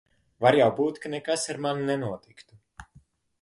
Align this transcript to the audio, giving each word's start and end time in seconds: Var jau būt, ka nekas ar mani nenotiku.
Var 0.45 0.55
jau 0.59 0.69
būt, 0.79 0.97
ka 1.03 1.11
nekas 1.15 1.45
ar 1.55 1.61
mani 1.67 1.85
nenotiku. 1.91 2.59